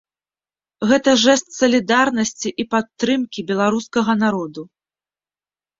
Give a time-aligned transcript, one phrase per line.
[0.91, 4.61] Гэта жэст салідарнасці і падтрымкі беларускага народу.